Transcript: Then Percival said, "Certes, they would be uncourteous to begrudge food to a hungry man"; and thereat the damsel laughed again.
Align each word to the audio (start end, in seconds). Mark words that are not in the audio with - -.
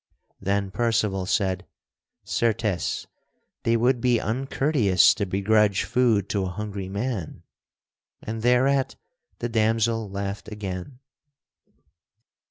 Then 0.39 0.71
Percival 0.71 1.27
said, 1.27 1.63
"Certes, 2.23 3.05
they 3.61 3.77
would 3.77 4.01
be 4.01 4.19
uncourteous 4.19 5.13
to 5.13 5.27
begrudge 5.27 5.83
food 5.83 6.27
to 6.29 6.43
a 6.45 6.49
hungry 6.49 6.89
man"; 6.89 7.43
and 8.19 8.41
thereat 8.41 8.95
the 9.37 9.47
damsel 9.49 10.09
laughed 10.09 10.47
again. 10.51 10.97